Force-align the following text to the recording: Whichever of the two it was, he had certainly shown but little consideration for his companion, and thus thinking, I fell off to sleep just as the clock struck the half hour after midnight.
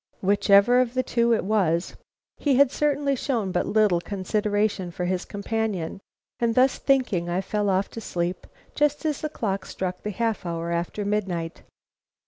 Whichever 0.21 0.79
of 0.81 0.95
the 0.95 1.03
two 1.03 1.31
it 1.31 1.45
was, 1.45 1.95
he 2.37 2.55
had 2.55 2.71
certainly 2.71 3.15
shown 3.15 3.51
but 3.51 3.67
little 3.67 4.01
consideration 4.01 4.89
for 4.89 5.05
his 5.05 5.25
companion, 5.25 5.99
and 6.39 6.55
thus 6.55 6.79
thinking, 6.79 7.29
I 7.29 7.39
fell 7.41 7.69
off 7.69 7.87
to 7.91 8.01
sleep 8.01 8.47
just 8.73 9.05
as 9.05 9.21
the 9.21 9.29
clock 9.29 9.63
struck 9.63 10.01
the 10.01 10.09
half 10.09 10.43
hour 10.43 10.71
after 10.71 11.05
midnight. 11.05 11.61